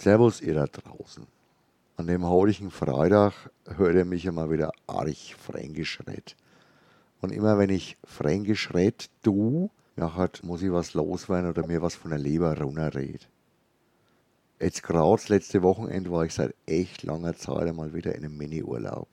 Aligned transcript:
Servus, 0.00 0.40
ihr 0.40 0.54
da 0.54 0.64
draußen. 0.66 1.26
An 1.98 2.06
dem 2.06 2.26
heutigen 2.26 2.70
Freitag 2.70 3.34
hört 3.66 3.94
ihr 3.94 4.06
mich 4.06 4.24
immer 4.24 4.50
wieder 4.50 4.72
arg 4.86 5.14
fränkisch 5.38 6.00
red. 6.06 6.36
Und 7.20 7.32
immer 7.32 7.58
wenn 7.58 7.68
ich 7.68 7.98
fränkisch 8.04 8.72
red, 8.72 9.10
du, 9.20 9.68
nachher 9.96 10.30
muss 10.42 10.62
ich 10.62 10.72
was 10.72 10.94
loswerden 10.94 11.50
oder 11.50 11.66
mir 11.66 11.82
was 11.82 11.96
von 11.96 12.12
der 12.12 12.18
Leber 12.18 12.58
runterred. 12.58 13.28
Jetzt 14.58 14.82
gerade 14.82 15.10
das 15.10 15.28
letzte 15.28 15.62
Wochenende 15.62 16.10
war 16.10 16.24
ich 16.24 16.32
seit 16.32 16.54
echt 16.64 17.02
langer 17.02 17.36
Zeit 17.36 17.68
einmal 17.68 17.92
wieder 17.92 18.14
in 18.14 18.24
einem 18.24 18.38
Mini-Urlaub. 18.38 19.06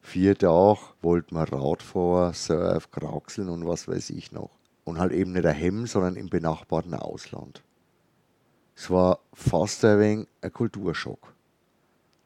Vier 0.00 0.38
Tage 0.38 0.78
wollten 1.00 1.34
wir 1.34 1.52
Radfahren, 1.52 2.34
Surf, 2.34 2.88
Kraxeln 2.92 3.48
und 3.48 3.66
was 3.66 3.88
weiß 3.88 4.10
ich 4.10 4.30
noch. 4.30 4.50
Und 4.84 5.00
halt 5.00 5.10
eben 5.10 5.32
nicht 5.32 5.44
daheim, 5.44 5.88
sondern 5.88 6.14
im 6.14 6.28
benachbarten 6.28 6.94
Ausland. 6.94 7.64
Es 8.74 8.90
war 8.90 9.20
fast 9.32 9.84
ein 9.84 10.00
wenig 10.00 10.26
ein 10.40 10.52
Kulturschock. 10.52 11.32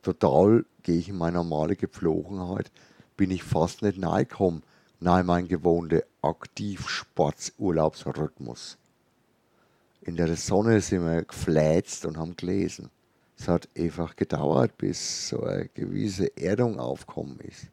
Total 0.02 0.64
gehe 0.82 0.98
ich 0.98 1.09
in 1.09 1.16
meine 1.18 1.38
normale 1.38 1.77
Gepflogenheit, 1.77 2.70
bin 3.16 3.30
ich 3.30 3.42
fast 3.42 3.80
nicht 3.82 4.02
reingekommen, 4.02 4.62
nahe 5.01 5.24
mein 5.24 5.48
gewohnter 5.48 6.02
Aktiv-Sportsurlaubsrhythmus. 6.23 8.78
In 10.02 10.16
der 10.16 10.37
Sonne 10.37 10.80
sind 10.80 11.04
wir 11.04 11.24
gefläzt 11.24 12.06
und 12.06 12.16
haben 12.16 12.37
gelesen. 12.37 12.90
Es 13.37 13.48
hat 13.48 13.68
einfach 13.76 14.15
gedauert, 14.15 14.78
bis 14.78 15.28
so 15.28 15.42
eine 15.42 15.66
gewisse 15.68 16.37
Erdung 16.37 16.78
aufgekommen 16.78 17.40
ist. 17.40 17.66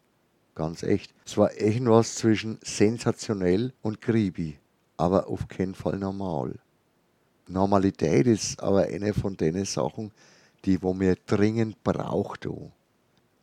Ganz 0.55 0.81
echt. 0.84 1.14
Es 1.26 1.38
war 1.38 1.55
irgendwas 1.55 2.16
zwischen 2.16 2.58
sensationell 2.64 3.73
und 3.81 4.02
creepy, 4.02 4.58
aber 4.98 5.28
auf 5.28 5.48
keinen 5.48 5.76
Fall 5.76 5.98
normal. 5.98 6.59
Normalität 7.49 8.25
ist 8.25 8.63
aber 8.63 8.83
eine 8.83 9.13
von 9.13 9.35
den 9.35 9.65
Sachen, 9.65 10.11
die 10.63 10.81
wo 10.81 10.93
mir 10.93 11.17
dringend 11.25 11.83
braucht. 11.83 12.47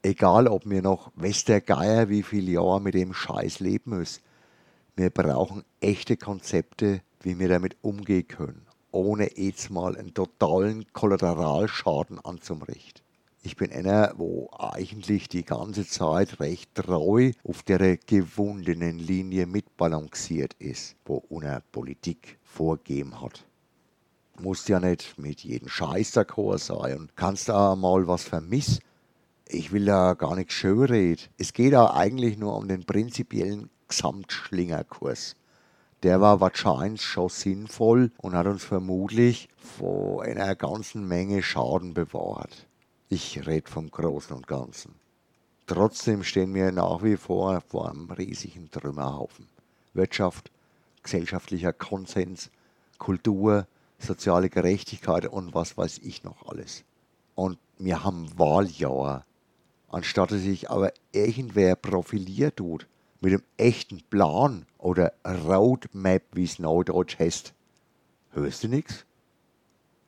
Egal, 0.02 0.48
ob 0.48 0.64
mir 0.64 0.80
noch 0.80 1.12
Westergeier 1.16 2.08
wie 2.08 2.22
viele 2.22 2.52
Jahre 2.52 2.80
mit 2.80 2.94
dem 2.94 3.12
Scheiß 3.12 3.60
leben 3.60 3.90
müssen. 3.98 4.22
Wir 4.96 5.10
brauchen 5.10 5.64
echte 5.80 6.16
Konzepte, 6.16 7.02
wie 7.20 7.38
wir 7.38 7.50
damit 7.50 7.76
umgehen 7.82 8.26
können, 8.26 8.66
ohne 8.90 9.36
jetzt 9.38 9.68
mal 9.68 9.94
einen 9.96 10.14
totalen 10.14 10.90
Kollateralschaden 10.94 12.18
anzurichten. 12.20 13.04
Ich 13.42 13.56
bin 13.56 13.70
einer, 13.70 14.14
wo 14.16 14.48
eigentlich 14.58 15.28
die 15.28 15.44
ganze 15.44 15.86
Zeit 15.86 16.40
recht 16.40 16.74
treu 16.74 17.32
auf 17.44 17.62
der 17.62 17.98
gewundenen 17.98 18.98
Linie 18.98 19.46
mitbalanciert 19.46 20.54
ist, 20.58 20.96
wo 21.04 21.16
unsere 21.28 21.62
Politik 21.70 22.38
vorgegeben 22.42 23.20
hat 23.20 23.44
musst 24.42 24.68
ja 24.68 24.80
nicht 24.80 25.18
mit 25.18 25.40
jedem 25.40 25.68
Scheiß 25.68 26.16
d'accord 26.16 26.58
sein 26.58 26.98
und 26.98 27.16
kannst 27.16 27.48
da 27.48 27.76
mal 27.76 28.06
was 28.06 28.24
vermissen. 28.24 28.80
Ich 29.46 29.72
will 29.72 29.84
da 29.84 30.14
gar 30.14 30.36
nichts 30.36 30.54
schönreden. 30.54 31.26
Es 31.38 31.52
geht 31.52 31.72
da 31.72 31.92
eigentlich 31.92 32.38
nur 32.38 32.56
um 32.56 32.68
den 32.68 32.84
prinzipiellen 32.84 33.70
Gesamtschlingerkurs. 33.88 35.34
Der 36.02 36.20
war 36.20 36.40
wahrscheinlich 36.40 37.02
schon 37.02 37.28
sinnvoll 37.28 38.10
und 38.18 38.34
hat 38.34 38.46
uns 38.46 38.64
vermutlich 38.64 39.48
vor 39.58 40.22
einer 40.22 40.54
ganzen 40.54 41.06
Menge 41.06 41.42
Schaden 41.42 41.92
bewahrt. 41.92 42.66
Ich 43.08 43.46
rede 43.46 43.70
vom 43.70 43.90
Großen 43.90 44.34
und 44.34 44.46
Ganzen. 44.46 44.94
Trotzdem 45.66 46.22
stehen 46.22 46.54
wir 46.54 46.72
nach 46.72 47.02
wie 47.02 47.16
vor 47.16 47.60
vor 47.60 47.90
einem 47.90 48.10
riesigen 48.10 48.70
Trümmerhaufen. 48.70 49.48
Wirtschaft, 49.92 50.50
gesellschaftlicher 51.02 51.72
Konsens, 51.72 52.50
Kultur, 52.98 53.66
soziale 54.02 54.50
Gerechtigkeit 54.50 55.26
und 55.26 55.54
was 55.54 55.76
weiß 55.76 55.98
ich 56.02 56.24
noch 56.24 56.46
alles. 56.48 56.84
Und 57.34 57.58
wir 57.78 58.04
haben 58.04 58.38
Wahljahr. 58.38 59.24
Anstatt 59.88 60.30
dass 60.30 60.42
sich 60.42 60.70
aber 60.70 60.92
irgendwer 61.12 61.74
profiliert 61.74 62.56
tut, 62.56 62.86
mit 63.20 63.32
einem 63.32 63.42
echten 63.56 64.00
Plan 64.08 64.66
oder 64.78 65.12
Roadmap, 65.24 66.22
wie 66.32 66.44
es 66.44 66.58
neudeutsch 66.58 67.18
heißt, 67.18 67.52
hörst 68.32 68.64
du 68.64 68.68
nichts? 68.68 69.04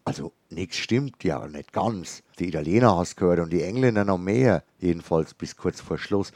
Also 0.04 0.32
nichts 0.50 0.76
stimmt 0.76 1.22
ja 1.22 1.46
nicht 1.46 1.72
ganz. 1.72 2.22
Die 2.38 2.48
Italiener 2.48 2.96
hast 2.96 3.16
gehört 3.16 3.40
und 3.40 3.52
die 3.52 3.62
Engländer 3.62 4.04
noch 4.04 4.18
mehr, 4.18 4.64
jedenfalls 4.78 5.34
bis 5.34 5.56
kurz 5.56 5.80
vor 5.80 5.98
Schluss. 5.98 6.32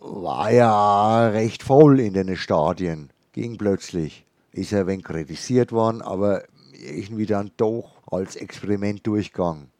War 0.00 0.52
ja 0.52 1.28
recht 1.28 1.62
voll 1.62 1.98
in 1.98 2.14
den 2.14 2.36
Stadien, 2.36 3.10
ging 3.32 3.56
plötzlich. 3.56 4.26
Ist 4.52 4.70
ja 4.70 4.80
ein 4.80 4.86
wenig 4.86 5.04
kritisiert 5.04 5.72
worden, 5.72 6.02
aber 6.02 6.44
irgendwie 6.74 7.26
dann 7.26 7.50
doch 7.56 8.02
als 8.10 8.36
Experiment 8.36 9.06
durchgegangen. 9.06 9.70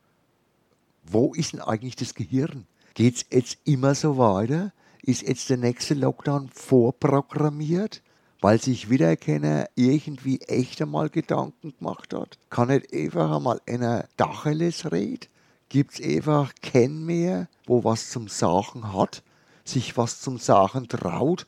Wo 1.05 1.35
ist 1.35 1.53
denn 1.53 1.61
eigentlich 1.61 1.97
das 1.97 2.15
Gehirn? 2.15 2.67
Geht 2.95 3.17
es 3.17 3.27
jetzt 3.31 3.59
immer 3.65 3.95
so 3.95 4.17
weiter? 4.19 4.73
Ist 5.03 5.23
jetzt 5.23 5.51
der 5.51 5.59
nächste 5.59 5.95
Lockdown 5.95 6.49
vorprogrammiert? 6.49 8.03
Weil 8.41 8.61
sich 8.61 8.91
wieder 8.91 9.17
keiner 9.17 9.69
irgendwie 9.75 10.41
echt 10.43 10.81
einmal 10.81 11.09
Gedanken 11.09 11.75
gemacht 11.79 12.15
hat? 12.15 12.39
Kann 12.51 12.69
nicht 12.69 12.93
einfach 12.93 13.37
einmal 13.37 13.61
einer 13.67 14.07
Dacheles 14.17 14.93
reden? 14.93 15.29
Gibt 15.69 15.95
es 15.95 16.07
einfach 16.07 16.53
keinen 16.63 17.05
mehr, 17.05 17.49
wo 17.67 17.85
was 17.85 18.11
zum 18.11 18.29
Sachen 18.29 18.93
hat, 18.93 19.23
sich 19.65 19.97
was 19.97 20.21
zum 20.21 20.39
Sachen 20.39 20.89
traut 20.89 21.47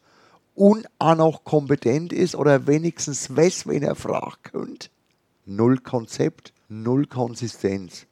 und 0.54 0.86
auch 0.98 1.14
noch 1.14 1.44
kompetent 1.44 2.12
ist 2.12 2.34
oder 2.34 2.66
wenigstens 2.66 3.34
weiß, 3.36 3.66
wenn 3.66 3.82
er 3.82 3.94
fragen 3.94 4.42
könnte? 4.42 4.88
Null 5.46 5.78
Konzept, 5.78 6.52
null 6.68 7.06
Konsistenz. 7.06 8.06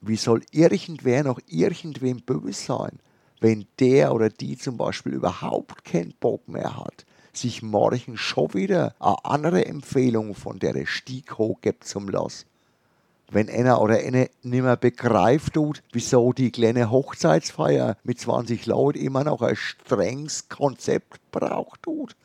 Wie 0.00 0.16
soll 0.16 0.42
irgendwer 0.50 1.22
noch 1.22 1.38
irgendwem 1.46 2.18
böse 2.18 2.52
sein, 2.52 2.98
wenn 3.40 3.66
der 3.78 4.12
oder 4.12 4.28
die 4.28 4.58
zum 4.58 4.76
Beispiel 4.76 5.14
überhaupt 5.14 5.84
keinen 5.84 6.14
Bock 6.18 6.48
mehr 6.48 6.76
hat, 6.76 7.06
sich 7.32 7.62
morgen 7.62 8.16
schon 8.16 8.52
wieder 8.54 8.94
eine 8.98 9.24
andere 9.24 9.64
Empfehlung 9.64 10.34
von 10.34 10.58
der 10.58 10.86
Stieg 10.86 11.38
hochgibt 11.38 11.84
zum 11.84 12.08
Lass? 12.08 12.46
Wenn 13.30 13.48
einer 13.48 13.80
oder 13.80 13.98
eine 13.98 14.28
nimmer 14.42 14.76
begreift 14.76 15.54
tut, 15.54 15.82
wieso 15.92 16.32
die 16.32 16.50
kleine 16.50 16.90
Hochzeitsfeier 16.90 17.96
mit 18.04 18.20
20 18.20 18.66
Leuten 18.66 18.98
immer 18.98 19.24
noch 19.24 19.42
ein 19.42 19.56
strenges 19.56 20.48
Konzept 20.48 21.20
braucht 21.30 21.82
tut, 21.82 22.16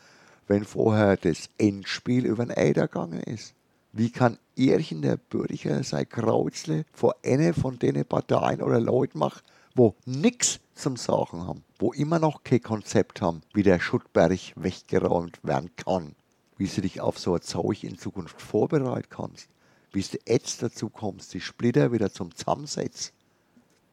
wenn 0.47 0.63
vorher 0.63 1.17
das 1.17 1.49
Endspiel 1.57 2.25
über 2.25 2.45
den 2.45 2.55
Äder 2.55 2.87
gegangen 2.87 3.21
ist. 3.21 3.55
Wie 3.93 4.09
kann 4.09 4.37
irgendein 4.55 5.19
Bürger 5.29 5.83
sein 5.83 6.07
Kreuzle 6.07 6.85
vor 6.93 7.15
einer 7.25 7.53
von 7.53 7.77
den 7.77 8.05
Parteien 8.05 8.61
oder 8.61 8.79
Leuten 8.79 9.19
machen, 9.19 9.41
wo 9.75 9.95
nichts 10.05 10.61
zum 10.75 10.95
Sagen 10.95 11.45
haben, 11.45 11.63
wo 11.77 11.91
immer 11.91 12.17
noch 12.17 12.43
kein 12.43 12.61
Konzept 12.61 13.21
haben, 13.21 13.41
wie 13.53 13.63
der 13.63 13.81
Schuttberg 13.81 14.39
weggeräumt 14.55 15.43
werden 15.43 15.71
kann, 15.75 16.15
wie 16.57 16.67
du 16.67 16.81
dich 16.81 17.01
auf 17.01 17.19
so 17.19 17.35
ein 17.35 17.41
Zeug 17.41 17.83
in 17.83 17.97
Zukunft 17.97 18.41
vorbereiten 18.41 19.09
kannst, 19.09 19.49
wie 19.91 20.01
du 20.01 20.17
jetzt 20.25 20.63
dazu 20.63 20.89
kommst, 20.89 21.33
die 21.33 21.41
Splitter 21.41 21.91
wieder 21.91 22.13
zum 22.13 22.33
Zusammensetzen. 22.33 23.11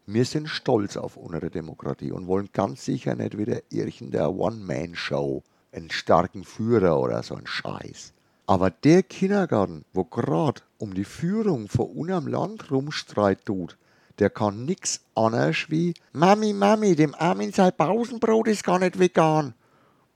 Wir 0.07 0.25
sind 0.25 0.49
stolz 0.49 0.97
auf 0.97 1.17
unsere 1.17 1.51
Demokratie 1.51 2.13
und 2.13 2.29
wollen 2.29 2.51
ganz 2.53 2.85
sicher 2.85 3.17
nicht 3.17 3.37
wieder 3.37 3.63
irgendeine 3.69 4.31
One-Man-Show, 4.31 5.43
einen 5.73 5.91
starken 5.91 6.45
Führer 6.45 7.01
oder 7.01 7.23
so 7.25 7.35
ein 7.35 7.47
Scheiß. 7.47 8.15
Aber 8.49 8.71
der 8.71 9.03
Kindergarten, 9.03 9.85
wo 9.93 10.05
gerade 10.05 10.63
um 10.79 10.95
die 10.95 11.05
Führung 11.05 11.69
von 11.69 11.91
unserem 11.91 12.29
Land 12.29 12.71
rumstreit 12.71 13.45
tut, 13.45 13.77
der 14.19 14.31
kann 14.31 14.65
nix 14.65 15.03
anderes 15.15 15.67
wie 15.69 15.93
Mami, 16.13 16.55
Mami, 16.55 16.97
dem 16.97 17.15
Armin 17.15 17.53
sein 17.53 17.73
Pausenbrot 17.77 18.49
ist 18.49 18.65
gar 18.65 18.79
nicht 18.79 18.99
vegan. 18.99 19.53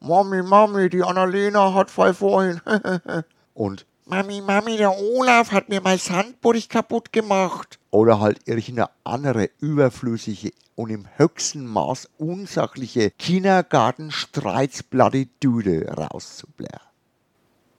Mami, 0.00 0.42
Mami, 0.42 0.88
die 0.88 1.02
Annalena 1.02 1.74
hat 1.74 1.90
voll 1.90 2.14
vorhin. 2.14 2.62
Und 3.52 3.84
Mami, 4.06 4.40
Mami, 4.40 4.78
der 4.78 4.98
Olaf 4.98 5.52
hat 5.52 5.68
mir 5.68 5.82
mein 5.82 5.98
Sandburg 5.98 6.70
kaputt 6.70 7.12
gemacht. 7.12 7.78
Oder 7.90 8.18
halt 8.18 8.48
irgendeine 8.48 8.88
andere 9.04 9.50
überflüssige 9.60 10.52
und 10.74 10.88
im 10.88 11.06
höchsten 11.18 11.66
Maß 11.66 12.08
unsachliche 12.16 13.10
Kindergartenstreitsplattitüde 13.10 15.94
rauszublären. 15.94 16.91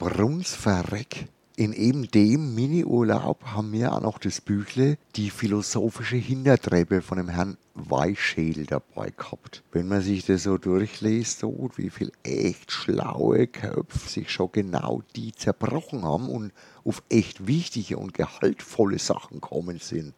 Brunsverreck. 0.04 1.30
In 1.56 1.72
eben 1.72 2.12
dem 2.12 2.56
Mini-Urlaub 2.56 3.42
haben 3.46 3.72
wir 3.72 3.94
auch 3.94 4.02
noch 4.02 4.20
das 4.20 4.42
Büchle 4.42 4.98
Die 5.16 5.30
philosophische 5.30 6.18
Hintertreppe 6.18 7.02
von 7.02 7.20
dem 7.20 7.30
Herrn 7.30 7.56
Weichschädel 7.74 8.66
dabei 8.66 9.12
gehabt. 9.12 9.64
Wenn 9.72 9.88
man 9.88 10.02
sich 10.02 10.26
das 10.26 10.44
so 10.44 10.58
durchliest, 10.58 11.40
so 11.40 11.70
wie 11.78 11.90
viel 11.90 12.12
echt 12.24 12.70
schlaue 12.70 13.48
Köpfe 13.48 14.10
sich 14.10 14.30
schon 14.30 14.52
genau 14.52 15.04
die 15.16 15.32
zerbrochen 15.32 16.04
haben 16.04 16.28
und 16.28 16.52
auf 16.84 17.02
echt 17.08 17.48
wichtige 17.48 17.98
und 17.98 18.14
gehaltvolle 18.14 19.00
Sachen 19.00 19.40
kommen 19.40 19.80
sind. 19.80 20.14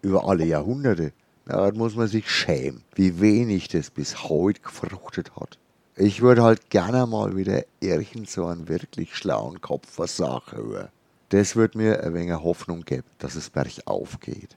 Über 0.00 0.26
alle 0.26 0.46
Jahrhunderte. 0.46 1.12
Da 1.44 1.70
muss 1.72 1.96
man 1.96 2.08
sich 2.08 2.30
schämen, 2.30 2.82
wie 2.94 3.20
wenig 3.20 3.68
das 3.68 3.90
bis 3.90 4.24
heute 4.24 4.62
gefruchtet 4.62 5.36
hat. 5.36 5.58
Ich 6.00 6.22
würde 6.22 6.44
halt 6.44 6.70
gerne 6.70 7.08
mal 7.08 7.36
wieder 7.36 7.64
irgend 7.80 8.30
so 8.30 8.46
einen 8.46 8.68
wirklich 8.68 9.16
schlauen 9.16 9.60
Kopf 9.60 9.98
was 9.98 10.16
Sache 10.16 10.56
hören. 10.56 10.88
Das 11.30 11.56
wird 11.56 11.74
mir 11.74 12.04
ein 12.04 12.14
wenig 12.14 12.34
Hoffnung 12.34 12.82
geben, 12.82 13.08
dass 13.18 13.34
es 13.34 13.50
bergauf 13.50 14.20
geht. 14.20 14.56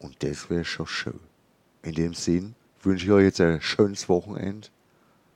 Und 0.00 0.20
das 0.24 0.50
wäre 0.50 0.64
schon 0.64 0.88
schön. 0.88 1.20
In 1.82 1.94
dem 1.94 2.12
Sinn 2.12 2.56
wünsche 2.82 3.06
ich 3.06 3.12
euch 3.12 3.22
jetzt 3.22 3.40
ein 3.40 3.60
schönes 3.60 4.08
Wochenende. 4.08 4.66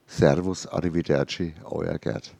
Servus, 0.08 0.67
Arrivederci, 0.67 1.55
euer 1.62 1.99
Gerd. 1.99 2.35